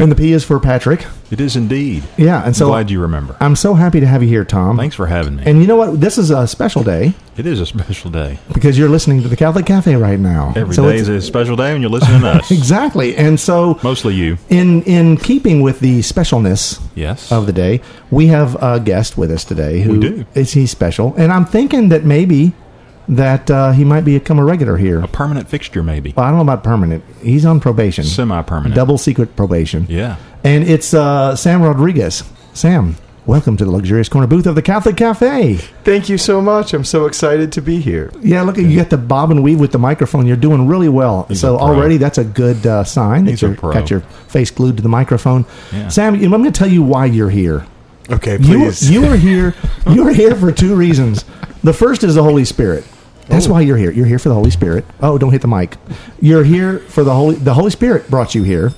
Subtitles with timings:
[0.00, 1.06] And the P is for Patrick.
[1.30, 2.04] It is indeed.
[2.16, 3.36] Yeah, and so I'm glad you remember.
[3.40, 4.76] I'm so happy to have you here, Tom.
[4.76, 5.42] Thanks for having me.
[5.44, 6.00] And you know what?
[6.00, 8.38] This is a special day it is a special day.
[8.52, 10.52] because you're listening to the Catholic Cafe right now.
[10.56, 12.50] Every day so is a special day when you're listening to us.
[12.50, 13.16] exactly.
[13.16, 14.38] And so, Mostly you.
[14.48, 17.30] in in keeping with the specialness Yes.
[17.30, 19.80] of the day, we have a guest with us today.
[19.82, 20.24] Who We do.
[20.34, 21.14] Is he special?
[21.16, 22.52] And I'm thinking that maybe
[23.08, 25.00] that uh, he might become a regular here.
[25.02, 26.12] a permanent fixture, maybe.
[26.16, 27.04] Well, I don't know about permanent.
[27.22, 28.04] He's on probation.
[28.04, 28.74] Semi-permanent.
[28.74, 29.86] Double secret probation.
[29.88, 30.16] Yeah.
[30.44, 32.22] And it's uh, Sam Rodriguez.
[32.52, 35.54] Sam, welcome to the luxurious corner booth of the Catholic Cafe.
[35.84, 36.74] Thank you so much.
[36.74, 38.12] I'm so excited to be here.
[38.20, 40.26] Yeah, look, you got the bob and weave with the microphone.
[40.26, 41.24] You're doing really well.
[41.28, 43.72] He's so already that's a good uh, sign that you're pro.
[43.72, 45.44] got your face glued to the microphone.
[45.72, 45.88] Yeah.
[45.88, 47.66] Sam, I'm going to tell you why you're here.
[48.10, 48.90] Okay, You, please.
[48.90, 49.54] you are here.
[49.90, 51.24] You are here for two reasons.
[51.62, 52.84] The first is the Holy Spirit.
[53.28, 53.52] That's Oh.
[53.52, 53.90] why you're here.
[53.90, 54.84] You're here for the Holy Spirit.
[55.02, 55.76] Oh, don't hit the mic.
[56.20, 57.36] You're here for the Holy.
[57.36, 58.72] The Holy Spirit brought you here,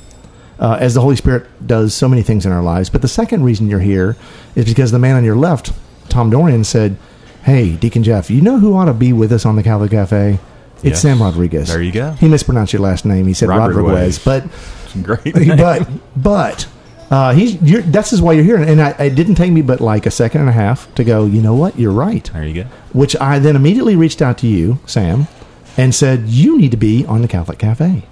[0.59, 2.91] uh, as the Holy Spirit does so many things in our lives.
[2.91, 4.17] But the second reason you're here
[4.57, 5.73] is because the man on your left,
[6.09, 6.97] Tom Dorian, said,
[7.45, 10.39] "Hey, Deacon Jeff, you know who ought to be with us on the Catholic Cafe?
[10.83, 11.03] It's Yes.
[11.03, 11.69] Sam Rodriguez.
[11.69, 12.13] There you go.
[12.19, 13.27] He mispronounced your last name.
[13.27, 14.19] He said Rodriguez, Rodriguez.
[14.19, 14.45] but
[15.03, 15.35] great.
[15.59, 16.67] but but
[17.11, 19.81] uh, he's you're, that's is why you're here, and I, it didn't take me but
[19.81, 21.27] like a second and a half to go.
[21.27, 21.79] You know what?
[21.79, 22.29] You're right.
[22.33, 22.69] there you go.
[22.93, 25.27] Which I then immediately reached out to you, Sam,
[25.77, 28.05] and said you need to be on the Catholic Cafe.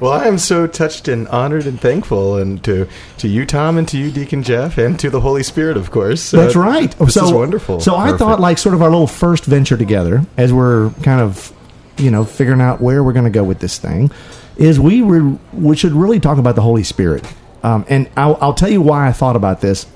[0.00, 2.86] well, I am so touched and honored and thankful, and to
[3.18, 6.30] to you, Tom, and to you, Deacon Jeff, and to the Holy Spirit, of course.
[6.30, 6.90] That's Uh, right.
[6.98, 7.80] This so is wonderful.
[7.80, 11.52] So I thought like sort of our little first venture together, as we're kind of
[11.96, 14.10] you know figuring out where we're going to go with this thing,
[14.56, 17.24] is we re- we should really talk about the Holy Spirit.
[17.62, 19.86] Um, and I'll, I'll tell you why I thought about this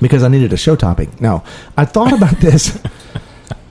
[0.00, 1.20] because I needed a show topic.
[1.20, 1.42] No,
[1.76, 2.80] I thought about this.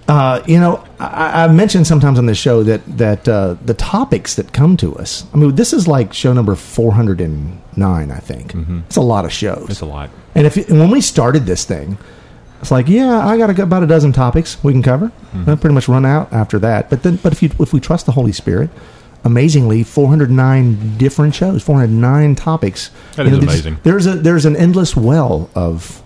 [0.08, 4.36] Uh, you know, I, I mentioned sometimes on this show that that uh, the topics
[4.36, 5.26] that come to us.
[5.34, 8.12] I mean, this is like show number four hundred and nine.
[8.12, 8.54] I think
[8.88, 9.68] it's a lot of shows.
[9.70, 10.10] It's a lot.
[10.34, 11.98] And if and when we started this thing,
[12.62, 15.12] it's like, yeah, I got about a dozen topics we can cover.
[15.46, 16.90] I'll pretty much run out after that.
[16.90, 18.70] But then, but if you if we trust the Holy Spirit,
[19.24, 22.90] amazingly, 409 different shows, 409 topics.
[23.16, 23.78] That You is there's- amazing.
[23.84, 26.02] There's a there's an endless well of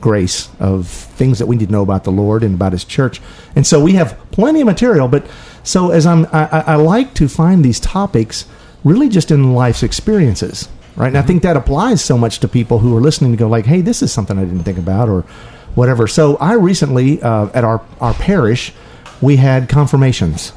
[0.00, 3.20] grace of things that we need to know about the Lord and about His church,
[3.54, 5.08] and so we have plenty of material.
[5.08, 5.24] But
[5.62, 8.46] so as I'm, I, I I like to find these topics
[8.84, 11.06] really just in life's experiences, right?
[11.08, 13.66] And I think that applies so much to people who are listening to go like,
[13.66, 15.22] "Hey, this is something I didn't think about," or
[15.76, 16.06] whatever.
[16.08, 18.72] So I recently uh, at our our parish
[19.20, 20.52] we had confirmations.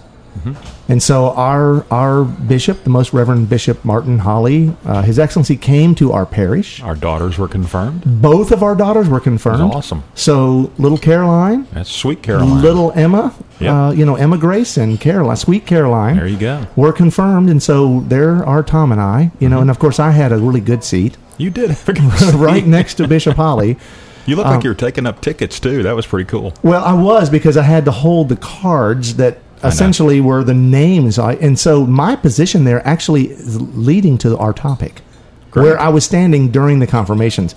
[0.87, 5.95] And so our our bishop, the Most Reverend Bishop Martin Holley, uh, His Excellency came
[5.95, 6.81] to our parish.
[6.83, 8.03] Our daughters were confirmed.
[8.05, 9.61] Both of our daughters were confirmed.
[9.63, 10.03] That's awesome.
[10.13, 12.61] So little Caroline, That's sweet Caroline.
[12.61, 13.71] little Emma, Yep.
[13.73, 16.17] uh, you know Emma Grace and Caroline, sweet Caroline.
[16.17, 16.67] There you go.
[16.75, 19.31] Were confirmed, and so there are Tom and I.
[19.39, 21.69] You know, and of course I had a really good seat You did.
[21.71, 22.35] have a good seat.
[22.35, 23.77] right next to Bishop Holley.
[24.27, 25.83] You look Um, like you were taking up tickets too.
[25.83, 26.51] That was pretty cool.
[26.63, 29.37] Well, I was because I had to hold the cards that.
[29.63, 31.17] Essentially were the names.
[31.17, 35.01] I, and so my position there actually is leading to our topic,
[35.51, 35.63] Great.
[35.63, 37.55] where I was standing during the confirmations.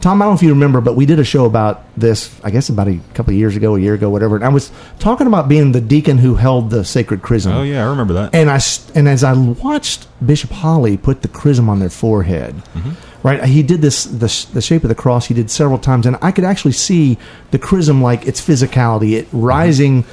[0.00, 2.50] Tom, I don't know if you remember, but we did a show about this, I
[2.50, 4.34] guess about a couple of years ago, a year ago, whatever.
[4.36, 7.52] And I was talking about being the deacon who held the sacred chrism.
[7.52, 8.34] Oh yeah, I remember that.
[8.34, 8.58] And I,
[8.94, 12.92] and as I watched Bishop Holley put the chrism on their forehead, Mm-hmm.
[13.28, 13.44] right?
[13.44, 15.26] He did this the the shape of the cross.
[15.26, 17.18] He did several times, and I could actually see
[17.50, 20.06] the chrism like its physicality, it rising.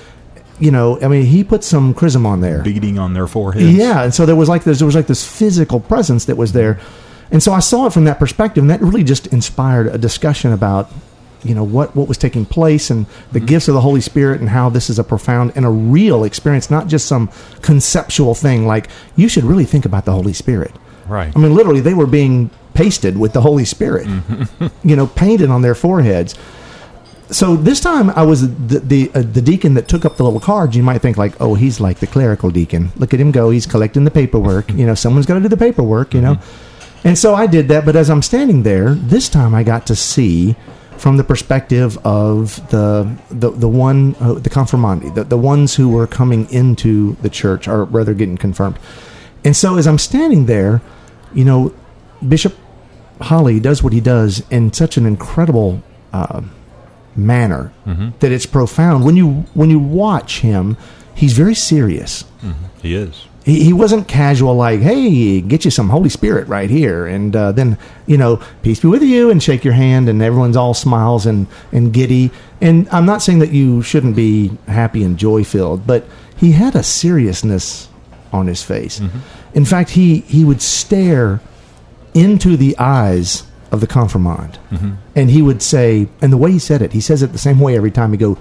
[0.59, 2.63] You know, I mean, he put some chrism on there.
[2.63, 3.75] Beating on their foreheads.
[3.75, 6.51] Yeah, and so there was like this, there was like this physical presence that was
[6.51, 6.79] there,
[7.31, 10.53] and so I saw it from that perspective, and that really just inspired a discussion
[10.53, 10.91] about,
[11.43, 13.45] you know, what what was taking place and the mm-hmm.
[13.45, 16.69] gifts of the Holy Spirit and how this is a profound and a real experience,
[16.71, 17.29] not just some
[17.61, 18.65] conceptual thing.
[18.65, 20.71] Like you should really think about the Holy Spirit.
[21.07, 21.31] Right.
[21.35, 24.67] I mean, literally, they were being pasted with the Holy Spirit, mm-hmm.
[24.87, 26.35] you know, painted on their foreheads.
[27.29, 30.39] So this time I was the the, uh, the deacon that took up the little
[30.39, 30.77] cards.
[30.77, 32.91] You might think like, oh, he's like the clerical deacon.
[32.95, 33.49] Look at him go.
[33.49, 34.71] He's collecting the paperwork.
[34.71, 36.13] You know, someone's got to do the paperwork.
[36.13, 36.39] You know,
[37.03, 37.85] and so I did that.
[37.85, 40.55] But as I'm standing there, this time I got to see
[40.97, 45.89] from the perspective of the the the one uh, the confirmandi, the the ones who
[45.89, 48.79] were coming into the church, or rather getting confirmed.
[49.43, 50.81] And so as I'm standing there,
[51.33, 51.73] you know,
[52.27, 52.55] Bishop
[53.21, 55.83] Holley does what he does in such an incredible
[56.13, 56.41] uh,
[57.17, 58.09] manner mm-hmm.
[58.19, 59.03] that it's profound.
[59.03, 60.77] When you when you watch him,
[61.15, 62.23] he's very serious.
[62.41, 62.65] Mm-hmm.
[62.81, 63.25] He is.
[63.43, 67.53] He, he wasn't casual like, "Hey, get you some Holy Spirit right here," and uh,
[67.53, 71.25] then you know, peace be with you, and shake your hand, and everyone's all smiles
[71.25, 72.29] and and giddy.
[72.59, 76.05] And I'm not saying that you shouldn't be happy and joy filled, but
[76.35, 77.87] he had a seriousness
[78.33, 78.99] on his face.
[78.99, 79.19] Mm-hmm.
[79.53, 81.39] In fact, he he would stare
[82.13, 84.59] into the eyes of the confirmand,
[85.15, 87.59] and he would say, and the way he said it, he says it the same
[87.59, 88.11] way every time.
[88.11, 88.37] He go,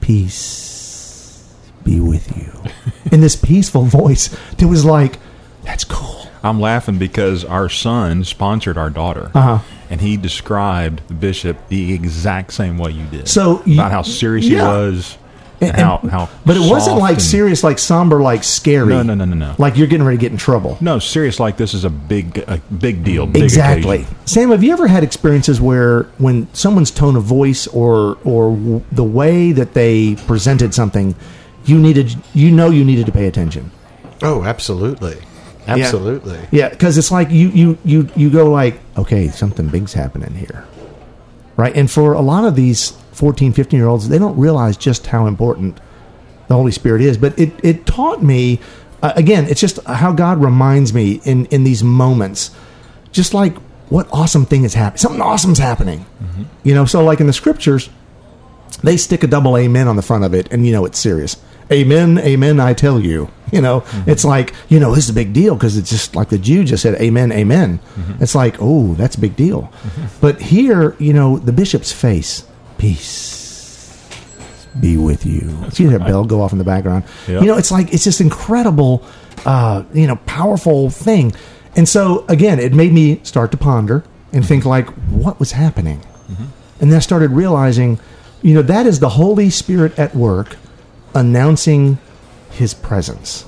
[0.00, 1.48] "Peace
[1.84, 2.52] be with you,"
[3.12, 4.28] in this peaceful voice
[4.58, 5.18] that was like,
[5.64, 9.58] "That's cool." I'm laughing because our son sponsored our daughter, Uh-huh.
[9.90, 13.28] and he described the bishop the exact same way you did.
[13.28, 14.58] So you- about how serious yeah.
[14.58, 15.16] he was,
[15.62, 16.28] and, And- how how.
[16.44, 18.88] But it wasn't like and- serious, like somber, like scary.
[18.88, 19.54] No, no, no, no, no.
[19.58, 20.76] Like you're getting ready to get in trouble.
[20.80, 21.40] No, serious.
[21.40, 23.26] Like this is a big, a big deal.
[23.26, 24.00] Big exactly.
[24.02, 24.16] occasion.
[24.26, 28.82] Sam, have you ever had experiences where when someone's tone of voice or or w-
[28.92, 31.14] the way that they presented something,
[31.64, 33.70] you needed you know you needed to pay attention.
[34.22, 35.16] Oh, absolutely.
[35.66, 36.40] Absolutely.
[36.50, 40.64] Yeah, because it's like you you you you go like, okay, something big's happening here,
[41.56, 41.74] right?
[41.76, 45.26] And for a lot of these 14, 15 year olds, they don't realize just how
[45.26, 45.78] important
[46.48, 47.16] the Holy Spirit is.
[47.16, 48.60] But it it taught me
[49.02, 49.46] uh, again.
[49.46, 52.50] It's just how God reminds me in in these moments,
[53.12, 53.56] just like
[53.88, 54.98] what awesome thing is happening.
[54.98, 56.06] Something awesome's happening.
[56.22, 56.42] Mm-hmm.
[56.64, 57.90] You know, so like in the scriptures,
[58.82, 61.36] they stick a double amen on the front of it, and you know it's serious.
[61.70, 62.60] Amen, amen.
[62.60, 64.10] I tell you, you know, mm-hmm.
[64.10, 66.64] it's like you know this is a big deal because it's just like the Jew
[66.64, 67.78] just said, amen, amen.
[67.78, 68.22] Mm-hmm.
[68.22, 69.72] It's like, oh, that's a big deal.
[70.20, 72.46] But here, you know, the bishop's face,
[72.82, 73.42] peace
[74.80, 75.70] be with you.
[75.70, 77.04] See that bell go off in the background.
[77.28, 77.42] Yep.
[77.42, 79.04] You know, it's like it's just incredible,
[79.44, 81.32] uh, you know, powerful thing.
[81.76, 84.02] And so again, it made me start to ponder
[84.32, 86.00] and think like, what was happening?
[86.80, 88.00] And then I started realizing,
[88.40, 90.56] you know, that is the Holy Spirit at work
[91.14, 91.98] announcing
[92.50, 93.44] his presence.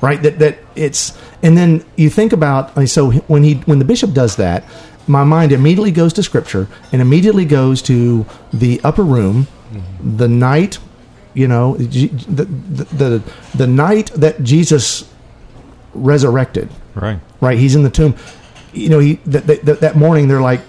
[0.00, 0.22] Right?
[0.22, 4.36] That that it's and then you think about so when he when the bishop does
[4.36, 4.64] that,
[5.10, 10.16] my mind immediately goes to scripture and immediately goes to the upper room, mm-hmm.
[10.16, 10.78] the night,
[11.34, 13.22] you know, the, the the
[13.54, 15.12] the night that Jesus
[15.94, 17.20] resurrected Right.
[17.40, 17.58] right?
[17.58, 18.14] He's in the tomb.
[18.72, 20.60] You know, he that, that, that morning they're like,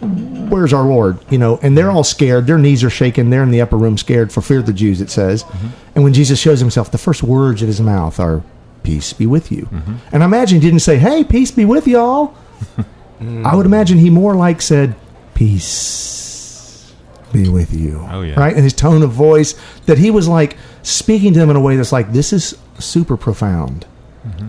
[0.00, 2.46] "Where's our Lord?" You know, and they're all scared.
[2.46, 3.30] Their knees are shaking.
[3.30, 5.00] They're in the upper room, scared for fear of the Jews.
[5.00, 5.68] It says, mm-hmm.
[5.94, 8.42] and when Jesus shows himself, the first words at his mouth are,
[8.82, 9.94] "Peace be with you." Mm-hmm.
[10.12, 12.34] And I imagine he didn't say, "Hey, peace be with y'all."
[13.20, 14.94] I would imagine he more like said,
[15.34, 16.92] "Peace
[17.32, 18.38] be with you." Oh, yeah.
[18.40, 18.54] right.
[18.54, 19.54] And his tone of voice
[19.86, 23.16] that he was like speaking to them in a way that's like, "This is super
[23.16, 23.86] profound."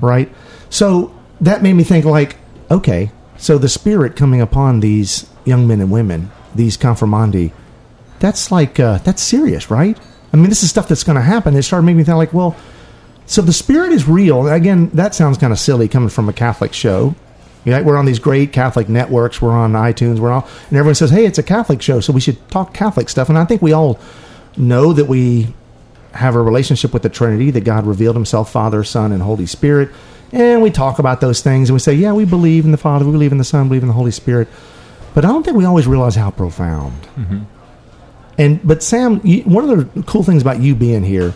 [0.02, 0.30] right?
[0.70, 2.38] So that made me think like,
[2.70, 7.52] okay, so the spirit coming upon these young men and women, these confirmandi,
[8.20, 9.98] that's like uh, that's serious, right?
[10.34, 11.56] I mean, this is stuff that's going to happen.
[11.56, 12.56] It started making me think like, well,
[13.26, 14.48] so the spirit is real.
[14.48, 17.16] Again, that sounds kind of silly coming from a Catholic show.
[17.66, 19.42] We're on these great Catholic networks.
[19.42, 20.20] We're on iTunes.
[20.20, 23.10] We're all, and everyone says, "Hey, it's a Catholic show, so we should talk Catholic
[23.10, 24.00] stuff." And I think we all
[24.58, 25.54] know that we
[26.14, 29.90] have a relationship with the Trinity, that God revealed Himself, Father, Son, and Holy Spirit.
[30.32, 33.06] And we talk about those things and we say, yeah, we believe in the Father,
[33.06, 34.48] we believe in the Son, we believe in the Holy Spirit.
[35.14, 37.02] But I don't think we always realize how profound.
[37.16, 37.40] Mm-hmm.
[38.38, 41.34] And but Sam, you, one of the cool things about you being here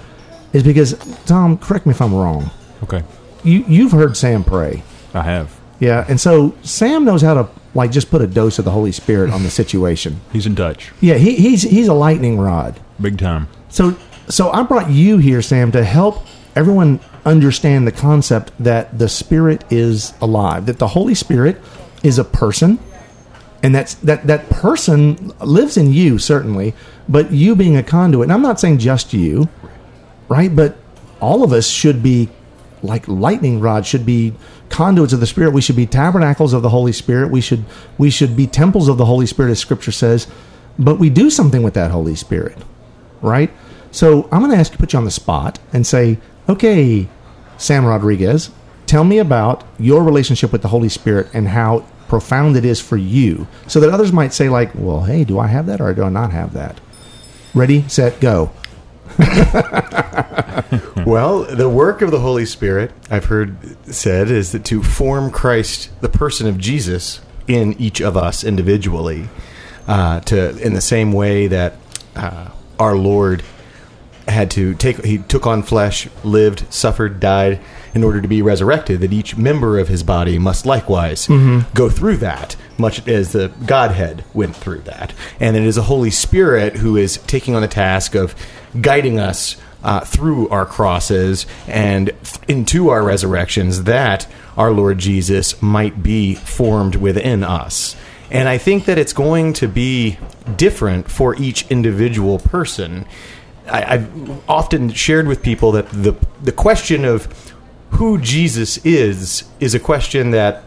[0.54, 0.94] is because
[1.26, 2.50] Tom, correct me if I'm wrong.
[2.84, 3.04] Okay.
[3.44, 4.82] You you've heard Sam pray,
[5.14, 5.55] I have.
[5.80, 8.92] Yeah, and so Sam knows how to like just put a dose of the Holy
[8.92, 10.22] Spirit on the situation.
[10.32, 10.92] He's in touch.
[11.02, 12.80] Yeah, he, he's he's a lightning rod.
[13.00, 13.48] Big time.
[13.70, 13.98] So,
[14.30, 19.64] so I brought you here, Sam, to help everyone understand the concept that the Spirit
[19.70, 21.62] is alive, that the Holy Spirit
[22.04, 22.80] is a person,
[23.62, 26.74] and that's that that person lives in you certainly,
[27.10, 28.26] but you being a conduit.
[28.26, 29.50] And I'm not saying just you,
[30.30, 30.56] right?
[30.56, 30.78] But
[31.20, 32.30] all of us should be
[32.84, 34.34] like lightning rod should be
[34.70, 35.52] conduits of the spirit.
[35.52, 37.32] We should be tabernacles of the holy spirit.
[37.32, 37.66] We should
[37.98, 40.28] we should be temples of the holy spirit as scripture says.
[40.78, 42.58] But we do something with that holy spirit
[43.26, 43.52] right?
[43.92, 47.08] So i'm going to ask you put you on the spot and say okay
[47.58, 48.52] sam rodriguez
[48.86, 52.98] tell me about your relationship with the holy spirit and how profound it is for
[52.98, 53.48] you.
[53.68, 56.10] So that others might say like well hey do i have that or do i
[56.10, 56.80] not have that?
[57.54, 58.52] Ready set go
[61.06, 65.92] Well, the work of the Holy Spirit, I've heard said, is that to form Christ,
[66.02, 69.30] the person of Jesus, in each of us individually,
[69.88, 71.78] uh, to in the same way that
[72.16, 73.44] uh, our Lord
[74.28, 77.60] had to take he took on flesh, lived, suffered, died
[77.94, 81.28] in order to be resurrected, that each member of his body must likewise
[81.74, 85.14] go through that, much as the Godhead went through that.
[85.40, 88.36] And it is a Holy Spirit who is taking on the task of
[88.82, 94.28] guiding us uh, through our crosses and th- into our resurrections that
[94.58, 97.96] our Lord Jesus might be formed within us.
[98.32, 100.18] And I think that it's going to be
[100.58, 103.06] different for each individual person.
[103.68, 107.54] I, I've often shared with people that the the question of
[107.92, 110.64] who Jesus is is a question that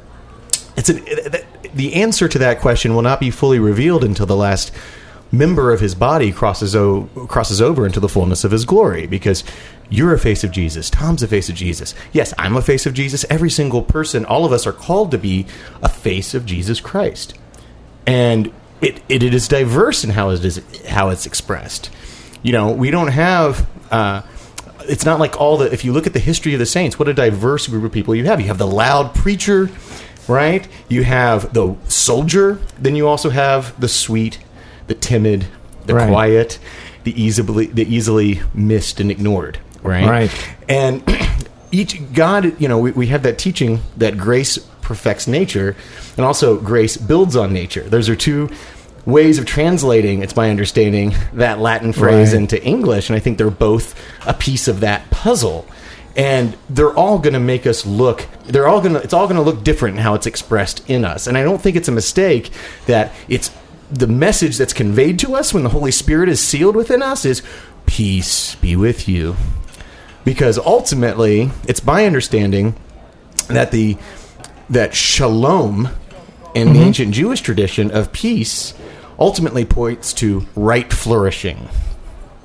[0.77, 1.05] it's an,
[1.75, 4.73] the answer to that question will not be fully revealed until the last
[5.31, 9.45] member of his body crosses o- crosses over into the fullness of his glory because
[9.91, 11.95] you're a face of Jesus Tom's a face of Jesus.
[12.13, 13.25] Yes I'm a face of Jesus.
[13.29, 15.47] Every single person all of us are called to be
[15.83, 17.39] a face of Jesus Christ.
[18.07, 21.91] And it, it, it is diverse in how it is how it's expressed.
[22.43, 23.67] You know, we don't have.
[23.91, 24.23] Uh,
[24.83, 25.73] it's not like all the.
[25.73, 28.15] If you look at the history of the saints, what a diverse group of people
[28.15, 28.41] you have.
[28.41, 29.69] You have the loud preacher,
[30.29, 30.67] right?
[30.89, 32.61] You have the soldier.
[32.79, 34.39] Then you also have the sweet,
[34.87, 35.47] the timid,
[35.87, 36.09] the Right.
[36.09, 36.59] quiet,
[37.05, 40.07] the easily the easily missed and ignored, right?
[40.09, 40.49] Right.
[40.69, 41.03] And
[41.73, 45.77] each God, you know, we, we have that teaching that grace perfects nature,
[46.17, 47.83] and also grace builds on nature.
[47.83, 48.49] Those are two
[49.09, 50.23] ways of translating.
[50.23, 52.41] It's my understanding that Latin phrase Right.
[52.43, 53.95] into English, and I think they're both
[54.27, 55.67] a piece of that puzzle.
[56.15, 58.27] And they're all going to make us look.
[58.45, 59.01] They're all going to.
[59.03, 61.27] It's all going to look different in how it's expressed in us.
[61.29, 62.51] And I don't think it's a mistake
[62.87, 63.53] that it's
[63.91, 67.43] the message that's conveyed to us when the Holy Spirit is sealed within us is
[67.87, 69.35] peace be with you
[70.25, 72.75] because ultimately it's my understanding
[73.47, 73.97] that the
[74.69, 75.89] that shalom
[76.55, 78.75] in the ancient Jewish tradition of peace
[79.19, 81.69] ultimately points to right flourishing.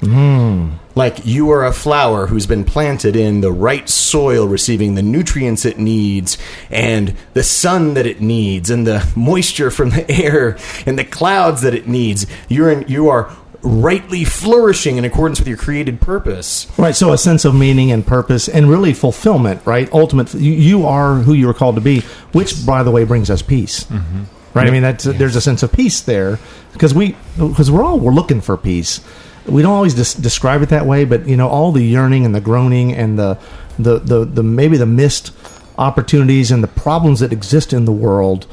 [0.02, 0.72] Hmm.
[0.96, 5.66] Like you are a flower who's been planted in the right soil, receiving the nutrients
[5.66, 6.38] it needs,
[6.70, 11.62] and the sun that it needs, and the moisture from the air, and the clouds
[11.62, 12.28] that it needs.
[12.50, 16.68] You're in, you are rightly flourishing in accordance with your created purpose.
[16.78, 19.92] Right, so a sense of meaning and purpose and really fulfillment, right?
[19.94, 22.02] Ultimate, you, you are who you are called to be,
[22.34, 23.86] which, by the way, brings us peace.
[23.86, 24.24] Mm-hmm.
[24.54, 24.68] Right?
[24.68, 26.38] I mean, that's, there's a sense of peace there
[26.74, 29.02] because we, because we're all we're looking for peace.
[29.48, 32.36] We don't always des- describe it that way, but you know, all the yearning and
[32.36, 33.40] the groaning and the,
[33.80, 35.32] the, the, the maybe the missed
[35.78, 38.46] opportunities and the problems that exist in the world,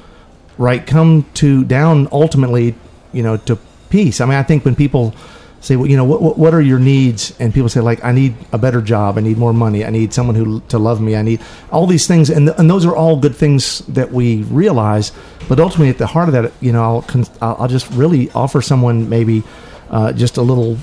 [0.57, 2.75] right, come to down ultimately,
[3.13, 3.59] you know, to
[3.91, 4.21] peace.
[4.21, 5.15] I mean, I think when people
[5.61, 7.39] say, well, you know, what, what what are your needs?
[7.39, 9.19] And people say, like, I need a better job.
[9.19, 9.85] I need more money.
[9.85, 11.17] I need someone who to love me.
[11.17, 11.41] I need
[11.71, 15.13] all these things, and and those are all good things that we realize.
[15.49, 18.31] But ultimately, at the heart of that, you know, I'll con- I'll I'll just really
[18.31, 19.43] offer someone maybe
[19.91, 20.79] uh, just a little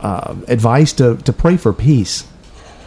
[0.00, 2.24] uh, advice to to pray for peace,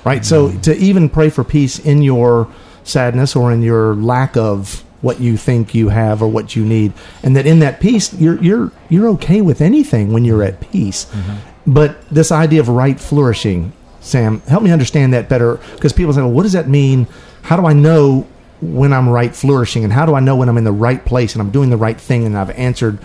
[0.05, 0.23] right?
[0.23, 2.47] So to even pray for peace in your
[2.83, 6.91] sadness or in your lack of what you think you have or what you need,
[7.21, 11.05] and that in that peace you're you're you're okay with anything when you're at peace.
[11.05, 11.71] Mm-hmm.
[11.71, 13.71] But this idea of right flourishing,
[14.01, 17.07] Sam, help me understand that better because people say, well, what does that mean?
[17.43, 18.25] How do I know
[18.61, 21.35] when I'm right flourishing, and how do I know when I'm in the right place
[21.35, 22.97] and I'm doing the right thing and I've answered?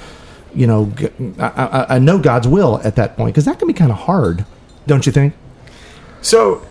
[0.54, 0.92] You know,
[1.38, 4.46] I know God's will at that point because that can be kind of hard,
[4.86, 5.34] don't you think?
[6.22, 6.66] So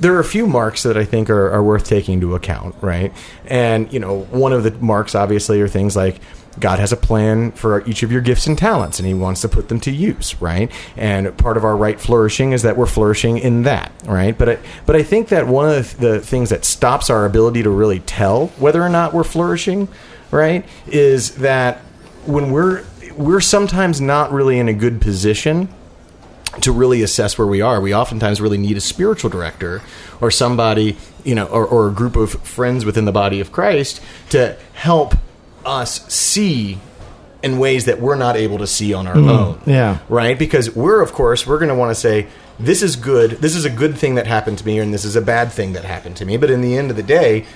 [0.00, 3.12] there are a few marks that I think are, are worth taking into account, right?
[3.46, 6.20] And you know, one of the marks obviously are things like
[6.58, 9.48] God has a plan for each of your gifts and talents, and He wants to
[9.48, 10.70] put them to use, right?
[10.96, 14.36] And part of our right flourishing is that we're flourishing in that, right?
[14.36, 17.62] But I, but I think that one of the, the things that stops our ability
[17.64, 19.88] to really tell whether or not we're flourishing,
[20.30, 21.78] right, is that
[22.26, 22.84] when we're
[23.16, 25.68] we're sometimes not really in a good position
[26.60, 27.80] to really assess where we are.
[27.80, 29.82] We oftentimes really need a spiritual director
[30.20, 34.00] or somebody, you know, or, or a group of friends within the body of Christ
[34.30, 35.14] to help
[35.64, 36.78] us see
[37.42, 39.28] in ways that we're not able to see on our mm-hmm.
[39.28, 39.60] own.
[39.66, 39.98] yeah.
[40.08, 40.38] Right?
[40.38, 42.26] Because we're, of course, we're going to want to say,
[42.58, 43.32] this is good.
[43.32, 45.72] This is a good thing that happened to me, and this is a bad thing
[45.72, 46.36] that happened to me.
[46.36, 47.46] But in the end of the day,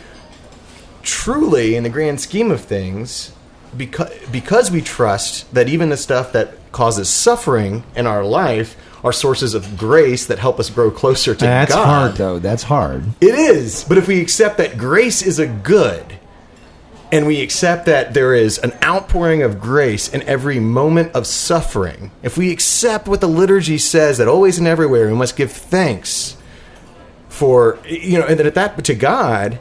[1.03, 3.33] truly, in the grand scheme of things,
[3.77, 9.13] because because we trust that even the stuff that causes suffering in our life are
[9.13, 11.47] sources of grace that help us grow closer to God.
[11.47, 11.87] That's God.
[11.87, 12.39] hard, though.
[12.39, 13.05] That's hard.
[13.21, 16.19] It is, but if we accept that grace is a good,
[17.11, 22.11] and we accept that there is an outpouring of grace in every moment of suffering,
[22.23, 26.37] if we accept what the liturgy says that always and everywhere we must give thanks
[27.29, 29.59] for, you know, and that that to God,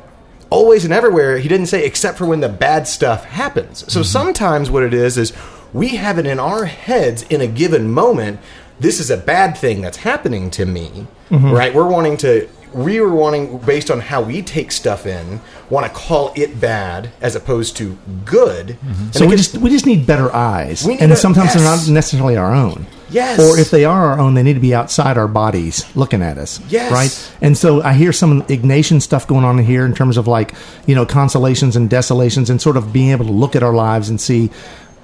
[0.50, 3.80] always and everywhere, he didn't say except for when the bad stuff happens.
[3.92, 4.08] So mm-hmm.
[4.08, 5.34] sometimes what it is is
[5.74, 8.40] we have it in our heads in a given moment
[8.80, 11.52] this is a bad thing that's happening to me, Mm-hmm.
[11.52, 11.74] right?
[11.76, 15.92] We're wanting to, we were wanting, based on how we take stuff in, want to
[15.92, 18.68] call it bad as opposed to good.
[18.68, 19.12] Mm-hmm.
[19.12, 22.38] So we just we just need better eyes, need and a- sometimes they're not necessarily
[22.38, 22.86] our own.
[23.10, 23.40] Yes.
[23.40, 26.38] Or if they are our own, they need to be outside our bodies, looking at
[26.38, 26.60] us.
[26.70, 26.92] Yes.
[26.92, 27.32] Right.
[27.42, 30.54] And so I hear some Ignatian stuff going on in here in terms of like
[30.86, 34.10] you know consolations and desolations, and sort of being able to look at our lives
[34.10, 34.50] and see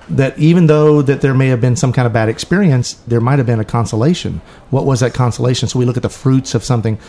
[0.09, 3.39] that even though that there may have been some kind of bad experience, there might
[3.39, 4.41] have been a consolation.
[4.69, 5.69] What was that consolation?
[5.69, 6.99] So we look at the fruits of something.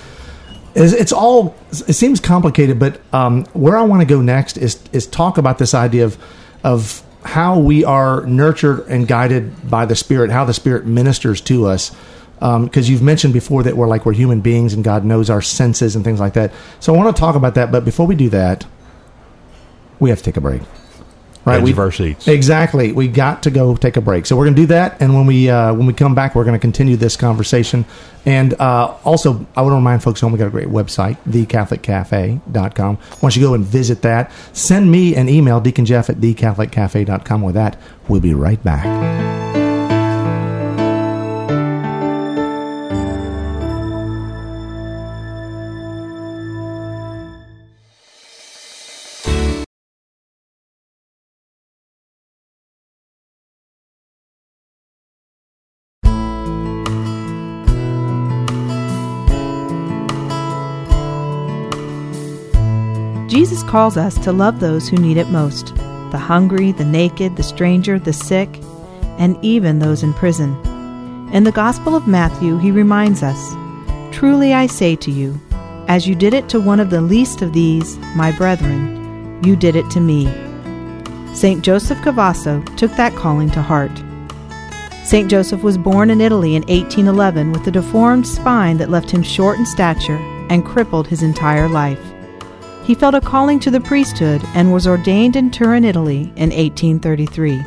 [0.75, 1.57] It's, it's all.
[1.71, 5.59] It seems complicated, but um, where I want to go next is is talk about
[5.59, 6.19] this idea of
[6.63, 11.67] of how we are nurtured and guided by the Spirit, how the Spirit ministers to
[11.67, 11.95] us.
[12.41, 15.97] Because you've mentioned before that we're like we're human beings and God knows our senses
[15.97, 16.53] and things like that.
[16.81, 18.67] So I want to talk about that, but before we do that,
[19.99, 20.61] we have to take a break.
[21.45, 22.27] Right, Edge we of our seats.
[22.27, 22.93] Exactly.
[22.93, 24.25] We got to go take a break.
[24.25, 26.45] So we're going to do that, and when we uh, when we come back, we're
[26.45, 27.85] going to continue this conversation.
[28.25, 32.99] And uh, also, I want to remind folks home we got a great website, thecatholiccafe.com.
[33.21, 37.43] Once you go and visit that, send me an email, deaconjeff at thecatholiccafe.com.
[37.43, 39.64] With that, we'll be right back.
[63.35, 65.75] Jesus calls us to love those who need it most
[66.13, 68.49] the hungry, the naked, the stranger, the sick,
[69.19, 70.55] and even those in prison.
[71.33, 73.57] In the Gospel of Matthew, he reminds us
[74.15, 75.41] Truly I say to you,
[75.89, 79.75] as you did it to one of the least of these, my brethren, you did
[79.75, 80.27] it to me.
[81.35, 81.65] St.
[81.65, 84.01] Joseph Cafasso took that calling to heart.
[85.05, 85.29] St.
[85.29, 89.59] Joseph was born in Italy in 1811 with a deformed spine that left him short
[89.59, 90.19] in stature
[90.51, 92.14] and crippled his entire life.
[92.85, 97.65] He felt a calling to the priesthood and was ordained in Turin, Italy in 1833.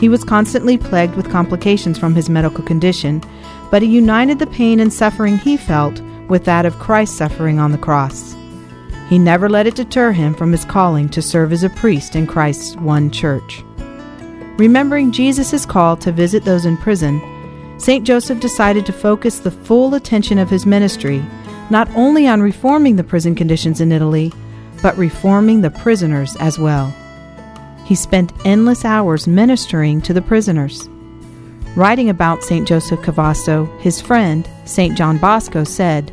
[0.00, 3.22] He was constantly plagued with complications from his medical condition,
[3.70, 7.70] but he united the pain and suffering he felt with that of Christ's suffering on
[7.70, 8.34] the cross.
[9.08, 12.26] He never let it deter him from his calling to serve as a priest in
[12.26, 13.62] Christ's one church.
[14.56, 17.20] Remembering Jesus' call to visit those in prison,
[17.78, 18.04] St.
[18.04, 21.24] Joseph decided to focus the full attention of his ministry
[21.70, 24.32] not only on reforming the prison conditions in Italy,
[24.82, 26.94] but reforming the prisoners as well.
[27.84, 30.88] He spent endless hours ministering to the prisoners.
[31.76, 32.66] Writing about St.
[32.66, 34.96] Joseph Cafasso, his friend, St.
[34.96, 36.12] John Bosco, said,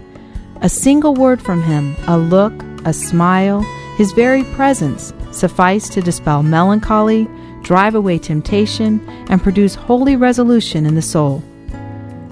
[0.61, 2.53] A single word from him, a look,
[2.85, 3.61] a smile,
[3.97, 7.27] his very presence sufficed to dispel melancholy,
[7.61, 11.43] drive away temptation, and produce holy resolution in the soul.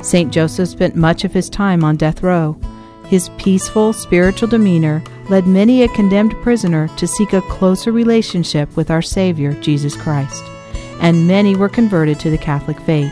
[0.01, 0.31] St.
[0.31, 2.57] Joseph spent much of his time on death row.
[3.09, 8.91] His peaceful, spiritual demeanor led many a condemned prisoner to seek a closer relationship with
[8.91, 10.43] our Savior, Jesus Christ,
[11.01, 13.11] and many were converted to the Catholic faith.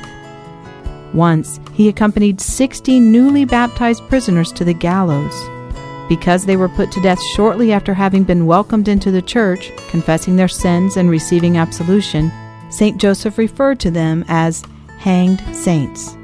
[1.16, 5.34] Once, he accompanied 60 newly baptized prisoners to the gallows.
[6.08, 10.36] Because they were put to death shortly after having been welcomed into the church, confessing
[10.36, 12.32] their sins and receiving absolution,
[12.70, 12.98] St.
[12.98, 14.64] Joseph referred to them as
[15.00, 16.17] hanged saints.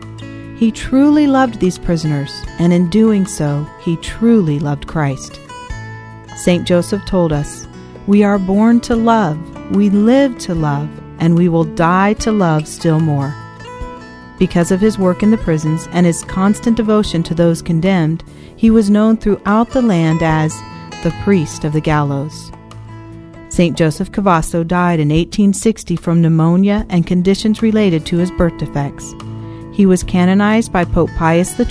[0.55, 5.39] He truly loved these prisoners, and in doing so, he truly loved Christ.
[6.35, 6.65] St.
[6.65, 7.67] Joseph told us,
[8.07, 9.37] We are born to love,
[9.71, 10.89] we live to love,
[11.19, 13.33] and we will die to love still more.
[14.39, 18.23] Because of his work in the prisons and his constant devotion to those condemned,
[18.55, 20.53] he was known throughout the land as
[21.03, 22.51] the priest of the gallows.
[23.49, 23.77] St.
[23.77, 29.13] Joseph Cafasso died in 1860 from pneumonia and conditions related to his birth defects.
[29.73, 31.63] He was canonized by Pope Pius XII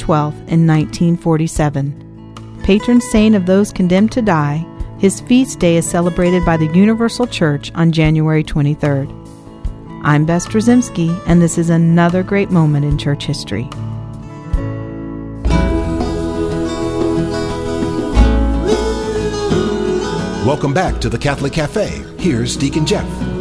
[0.48, 2.60] in 1947.
[2.64, 4.66] Patron saint of those condemned to die,
[4.98, 9.08] his feast day is celebrated by the Universal Church on January 23rd.
[10.02, 13.68] I'm Bess Drzymala, and this is another great moment in church history.
[20.44, 22.04] Welcome back to the Catholic Cafe.
[22.18, 23.31] Here's Deacon Jeff.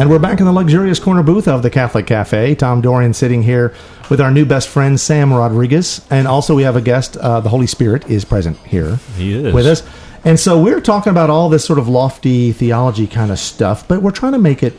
[0.00, 2.54] And we're back in the luxurious corner booth of the Catholic Cafe.
[2.54, 3.74] Tom Dorian sitting here
[4.08, 6.00] with our new best friend, Sam Rodriguez.
[6.08, 9.52] And also, we have a guest, uh, the Holy Spirit is present here He is.
[9.52, 9.82] with us.
[10.24, 14.00] And so, we're talking about all this sort of lofty theology kind of stuff, but
[14.00, 14.72] we're trying to make it,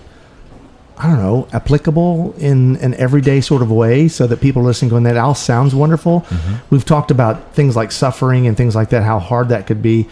[0.97, 5.03] I don't know, applicable in an everyday sort of way so that people listening going,
[5.03, 6.25] that all sounds wonderful.
[6.71, 10.07] We've talked about things like suffering and things like that, how hard that could be.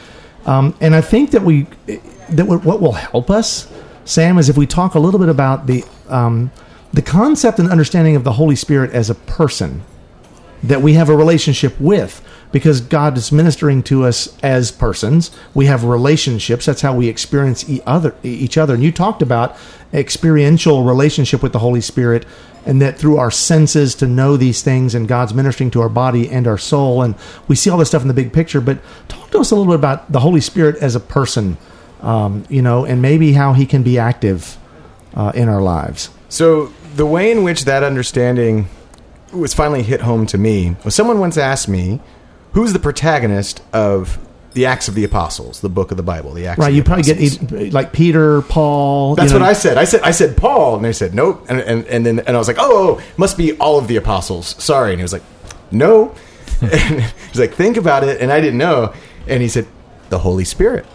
[0.45, 1.65] Um, and I think that we,
[2.29, 3.67] that what will help us
[4.09, 6.51] Sam, is if we talk a little bit about the um,
[6.91, 9.83] the concept and understanding of the Holy Spirit as a person
[10.63, 15.29] that we have a relationship with because God is ministering to us as persons.
[15.53, 16.65] We have relationships.
[16.65, 18.73] That's how we experience e- other, each other.
[18.73, 19.55] And you talked about
[19.93, 22.25] experiential relationship with the Holy Spirit
[22.65, 26.27] and that through our senses to know these things and God's ministering to our body
[26.27, 27.03] and our soul.
[27.03, 27.13] And
[27.47, 28.59] we see all this stuff in the big picture.
[28.59, 31.57] But talk to us a little bit about the Holy Spirit as a person,
[32.01, 34.57] um, you know, and maybe how he can be active
[35.15, 36.09] uh, in our lives.
[36.29, 38.67] So the way in which that understanding
[39.33, 42.01] was finally hit home to me was someone once asked me,
[42.53, 44.17] "Who's the protagonist of
[44.53, 46.59] the Acts of the Apostles, the book of the Bible?" The Acts.
[46.59, 47.51] Right, of the you probably Apostles.
[47.51, 49.15] get like Peter, Paul.
[49.15, 49.77] That's you know, what I said.
[49.77, 52.39] I said I said Paul, and they said nope, and and, and then and I
[52.39, 54.55] was like, oh, oh, must be all of the apostles.
[54.63, 55.23] Sorry, and he was like,
[55.71, 56.15] no,
[56.61, 58.93] and he's like, think about it, and I didn't know,
[59.27, 59.67] and he said,
[60.09, 60.85] the Holy Spirit.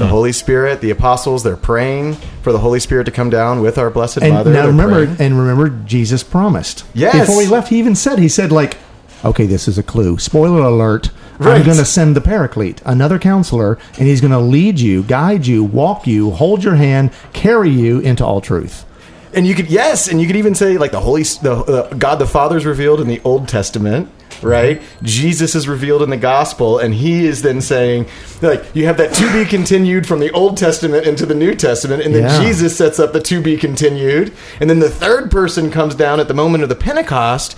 [0.00, 3.78] The Holy Spirit, the apostles, they're praying for the Holy Spirit to come down with
[3.78, 4.50] our Blessed And Mother.
[4.50, 5.20] now They're remember, praying.
[5.20, 6.84] and remember, Jesus promised.
[6.94, 7.26] Yes.
[7.26, 8.78] Before he left, he even said, he said, like,
[9.24, 10.18] okay, this is a clue.
[10.18, 11.10] Spoiler alert.
[11.38, 15.46] I'm going to send the Paraclete, another counselor, and he's going to lead you, guide
[15.46, 18.84] you, walk you, hold your hand, carry you into all truth.
[19.32, 22.16] And you could yes, and you could even say like the Holy the uh, God
[22.16, 24.10] the Father is revealed in the Old Testament,
[24.42, 24.82] right?
[25.02, 28.06] Jesus is revealed in the Gospel, and He is then saying
[28.42, 32.02] like you have that to be continued from the Old Testament into the New Testament,
[32.02, 32.42] and then Yeah.
[32.42, 36.28] Jesus sets up the to be continued, and then the third person comes down at
[36.28, 37.56] the moment of the Pentecost,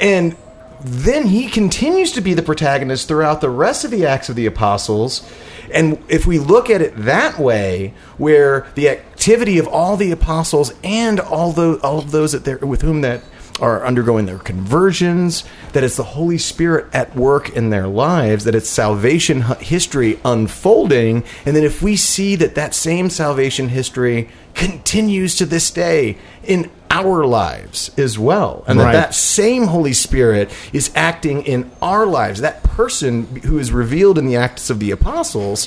[0.00, 0.36] and
[0.84, 4.46] then he continues to be the protagonist throughout the rest of the Acts of the
[4.46, 5.22] Apostles.
[5.72, 10.72] And if we look at it that way, where the activity of all the apostles
[10.84, 13.22] and all those, all of those that with whom that
[13.60, 18.54] are undergoing their conversions, that it's the Holy Spirit at work in their lives, that
[18.54, 25.36] it's salvation history unfolding, and then if we see that that same salvation history continues
[25.36, 30.90] to this day in our lives as well, and that that same Holy Spirit is
[30.94, 32.40] acting in our lives.
[32.40, 35.66] That person who is revealed in the Acts of the Apostles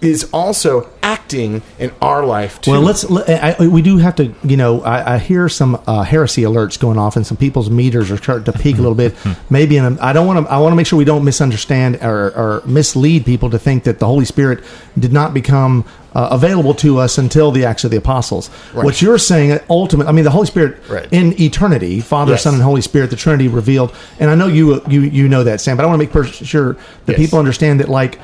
[0.00, 2.72] is also acting in our life too.
[2.72, 3.08] Well, let's.
[3.08, 4.34] let- I, I- we do have to.
[4.44, 8.10] You know, I, I hear some uh, heresy alerts going off, and some people's meters
[8.10, 9.14] are starting to peak a little bit.
[9.50, 10.52] Maybe, in a, I don't want to.
[10.52, 13.98] I want to make sure we don't misunderstand or, or mislead people to think that
[13.98, 14.62] the Holy Spirit
[14.98, 18.48] did not become uh, available to us until the Acts of the Apostles.
[18.72, 20.06] What you're saying, uh, ultimate.
[20.06, 21.08] I mean, the Holy Spirit Right.
[21.12, 22.42] in eternity, Father, Yes.
[22.42, 23.94] Son, and Holy Spirit, the Trinity revealed.
[24.20, 25.76] And I know you you you know that, Sam.
[25.76, 26.74] But I want to make sure
[27.06, 27.16] that Yes.
[27.18, 28.20] people understand that, like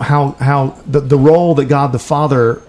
[0.00, 2.62] how how the the role that God the Father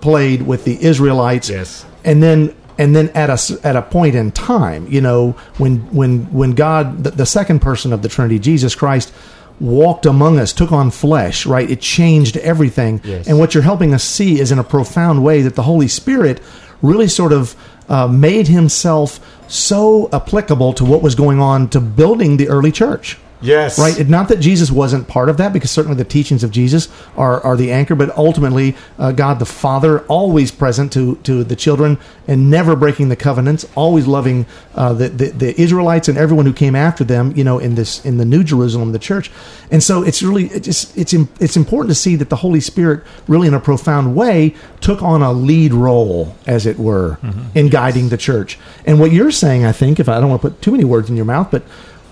[0.00, 1.48] played with the Israelites.
[1.48, 1.84] Yes.
[2.04, 6.32] And then and then at a at a point in time, you know, when when
[6.32, 9.12] when God the, the second person of the Trinity, Jesus Christ
[9.60, 11.70] walked among us, took on flesh, right?
[11.70, 13.00] It changed everything.
[13.04, 13.28] Yes.
[13.28, 16.40] And what you're helping us see is in a profound way that the Holy Spirit
[16.82, 17.54] really sort of
[17.88, 23.16] uh, made himself so applicable to what was going on to building the early church.
[23.44, 24.08] Yes, Right.
[24.08, 27.56] Not that Jesus wasn't part of that, because certainly the teachings of Jesus are, are
[27.56, 32.50] the anchor, but ultimately, uh, God the Father, always present to, to the children and
[32.50, 36.74] never breaking the covenants, always loving uh, the, the, the Israelites and everyone who came
[36.74, 39.30] after them, you know, in this in the New Jerusalem, the church.
[39.70, 43.48] And so it's really it's it's it's important to see that the Holy Spirit really
[43.48, 47.18] in a profound way took on a lead role, as it were,
[47.54, 48.58] in guiding the church.
[48.86, 51.10] And what you're saying, I think, if I don't want to put too many words
[51.10, 51.62] in your mouth, but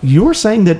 [0.02, 0.78] you're saying that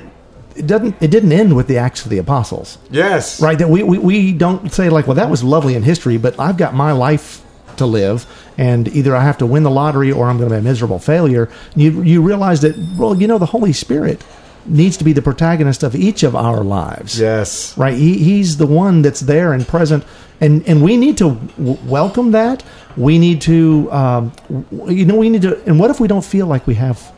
[0.55, 2.77] it doesn't it didn't end with the acts of the apostles.
[2.89, 6.17] Yes, right that we, we we don't say like well that was lovely in history
[6.17, 7.41] but i've got my life
[7.77, 8.25] to live
[8.57, 10.99] and either i have to win the lottery or i'm going to be a miserable
[10.99, 11.49] failure.
[11.75, 14.23] You you realize that well you know the holy spirit
[14.65, 17.19] needs to be the protagonist of each of our lives.
[17.19, 20.03] Yes, right he, he's the one that's there and present
[20.39, 22.63] and and we need to w- welcome that.
[22.95, 26.23] We need to um, w- you know we need to and what if we don't
[26.25, 27.11] feel like we have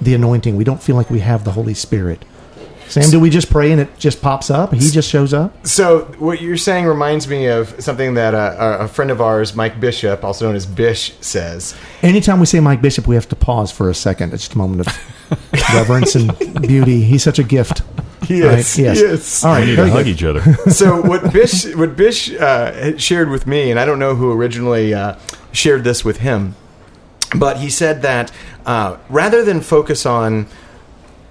[0.00, 0.56] the anointing?
[0.56, 2.24] We don't feel like we have the holy spirit
[2.90, 6.00] sam do we just pray and it just pops up he just shows up So
[6.18, 10.24] what you're saying reminds me of something that uh, a friend of ours, Mike Bishop,
[10.24, 11.74] also known as Bish, says.
[12.02, 14.58] anytime we say mike bishop we have to pause for a second it's just a
[14.58, 14.88] moment of
[15.74, 17.82] reverence and beauty he's such a gift
[18.28, 18.84] Yes, right?
[18.84, 19.44] yes yes.
[19.44, 20.42] all We need to hug each other.
[20.70, 24.92] so what Bish what Bish uh, shared with me, and I don't know who originally
[24.92, 25.16] uh,
[25.52, 26.54] shared this with him,
[27.34, 28.30] but he said that
[28.66, 30.46] uh, rather than focus on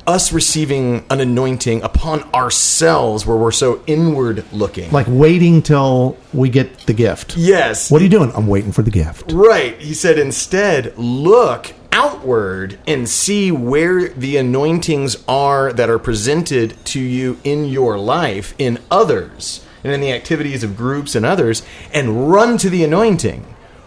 [0.09, 6.49] us receiving an anointing upon ourselves, where we're so inward looking, like waiting till we
[6.49, 7.37] get the gift.
[7.37, 8.31] Yes, what are you doing?
[8.33, 9.31] I'm waiting for the gift.
[9.31, 9.79] Right.
[9.79, 16.99] He said instead, look outward and see where the anointings are that are presented to
[16.99, 21.61] you in your life, in others, and in the activities of groups and others,
[21.93, 23.45] and run to the anointing.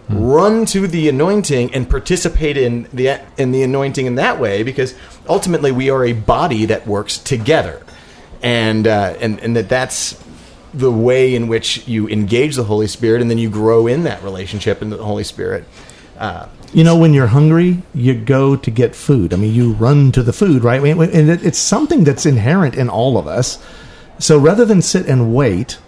[0.09, 4.93] Run to the anointing and participate in the in the anointing in that way because
[5.27, 7.81] ultimately we are a body that works together
[8.41, 10.21] and uh, and and that that's
[10.73, 14.21] the way in which you engage the Holy Spirit and then you grow in that
[14.23, 15.65] relationship in the Holy Spirit
[16.17, 19.33] uh, You know, when you're hungry, you go to get food.
[19.33, 20.81] I mean, you run to the food, right?
[20.81, 23.63] And it's something that's inherent in all of us.
[24.19, 25.79] So rather than sit and wait,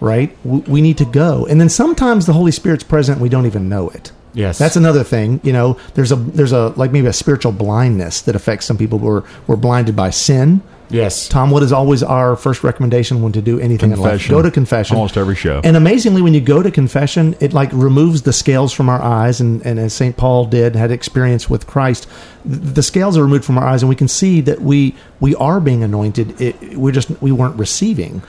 [0.00, 1.46] right, we need to go.
[1.46, 4.12] And then sometimes the Holy Spirit's present, we don't even know it.
[4.36, 4.58] Yes.
[4.58, 5.40] that's another thing.
[5.42, 8.98] You know, there's a there's a like maybe a spiritual blindness that affects some people.
[8.98, 10.60] who are we're blinded by sin.
[10.90, 14.28] yes Tom, what is always our first recommendation when to do anything in life?
[14.28, 14.96] Go to confession.
[14.96, 15.62] Almost every show.
[15.64, 19.40] And amazingly, when you go to confession, it like removes the scales from our eyes,
[19.40, 22.06] and, and as Saint Paul did, had experience with Christ,
[22.44, 25.60] the scales are removed from our eyes, and we can see that we we are
[25.60, 26.38] being anointed.
[26.38, 28.22] It, we're just we weren't receiving.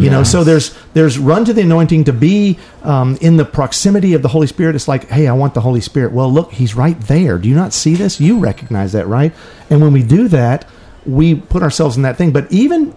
[0.00, 4.14] You know, so there's there's run to the anointing to be um, in the proximity
[4.14, 4.74] of the Holy Spirit.
[4.74, 6.12] It's like, hey, I want the Holy Spirit.
[6.12, 7.38] Well, look, He's right there.
[7.38, 8.20] Do you not see this?
[8.20, 9.34] You recognize that, right?
[9.68, 10.66] And when we do that,
[11.04, 12.32] we put ourselves in that thing.
[12.32, 12.96] But even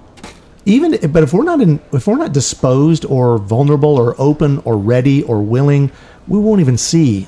[0.65, 4.77] even but if we're not in if we're not disposed or vulnerable or open or
[4.77, 5.91] ready or willing
[6.27, 7.27] we won't even see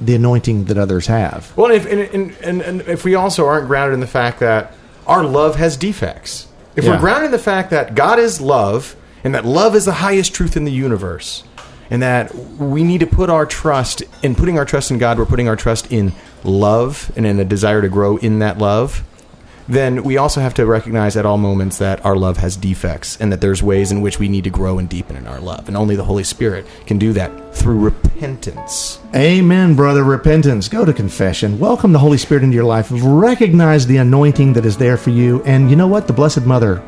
[0.00, 3.68] the anointing that others have Well, if, and, and, and, and if we also aren't
[3.68, 4.74] grounded in the fact that
[5.06, 6.90] our love has defects, if Yeah.
[6.92, 10.34] we're grounded in the fact that God is love and that love is the highest
[10.34, 11.42] truth in the universe,
[11.90, 15.24] and that we need to put our trust in putting our trust in God, we're
[15.26, 16.12] putting our trust in
[16.44, 19.02] love and in a desire to grow in that love.
[19.68, 23.32] Then we also have to recognize at all moments that our love has defects and
[23.32, 25.68] that there's ways in which we need to grow and deepen in our love.
[25.68, 29.00] And only the Holy Spirit can do that through repentance.
[29.14, 30.04] amen brother.
[30.04, 30.68] Repentance.
[30.68, 31.58] Go to confession.
[31.58, 32.88] Welcome the holy spirit into your life.
[32.90, 35.42] Recognize the anointing that is there for you.
[35.42, 36.06] And you know what?
[36.06, 36.82] The blessed mother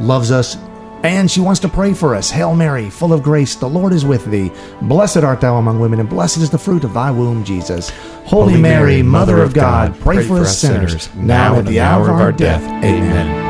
[0.00, 0.56] loves us
[1.04, 4.04] and she wants to pray for us hail mary full of grace the lord is
[4.04, 4.50] with thee
[4.82, 7.90] blessed art thou among women and blessed is the fruit of thy womb jesus
[8.24, 12.20] holy, mary, mother of god pray, for us sinners now and at the hour of
[12.20, 13.44] our death amen.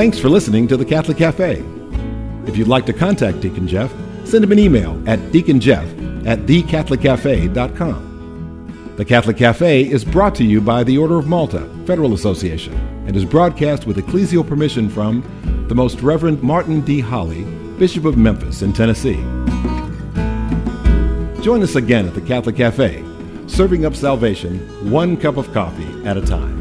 [0.00, 1.62] Thanks for listening to the Catholic Cafe.
[2.46, 3.92] If you'd like to contact Deacon Jeff,
[4.24, 8.94] send him an email at deaconjeff at thecatholiccafe.com.
[8.96, 12.72] The Catholic Cafe is brought to you by the Order of Malta Federal Association
[13.06, 15.22] and is broadcast with ecclesial permission from
[15.70, 16.98] the Most Reverend Martin D.
[16.98, 17.44] Holley,
[17.78, 19.22] Bishop of Memphis in Tennessee.
[21.44, 23.04] Join us again at the Catholic Cafe,
[23.46, 24.58] serving up salvation
[24.90, 26.59] one cup of coffee at a time.